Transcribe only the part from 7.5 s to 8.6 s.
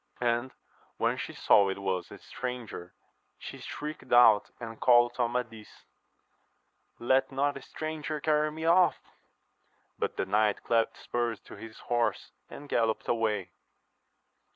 a stranger carry